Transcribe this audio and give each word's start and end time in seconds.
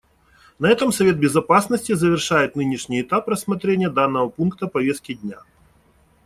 На 0.57 0.67
этом 0.67 0.91
Совет 0.91 1.19
Безопасности 1.19 1.91
завершает 1.93 2.55
нынешний 2.55 3.01
этап 3.01 3.27
рассмотрения 3.27 3.87
данного 3.87 4.29
пункта 4.29 4.65
повестки 4.65 5.13
дня. 5.13 5.43